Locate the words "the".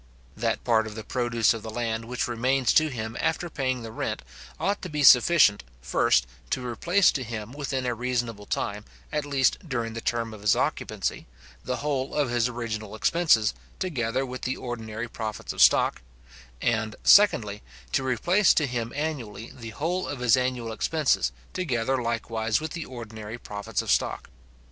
0.95-1.03, 1.61-1.69, 3.83-3.91, 9.93-10.01, 11.63-11.75, 14.41-14.57, 19.53-19.69, 22.71-22.85